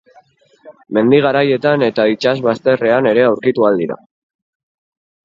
Mendi 0.97 1.19
garaietan 1.25 1.85
eta 1.87 2.05
itsas 2.13 2.33
bazterretan 2.47 3.11
ere 3.11 3.27
aurkitu 3.27 3.69
ahal 3.69 3.79
dira. 3.83 3.99